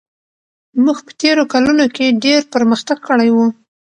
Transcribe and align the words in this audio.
موږ 0.83 0.97
په 1.05 1.11
تېرو 1.21 1.43
کلونو 1.53 1.85
کې 1.95 2.17
ډېر 2.23 2.41
پرمختګ 2.53 2.97
کړی 3.07 3.29
و. 3.33 3.37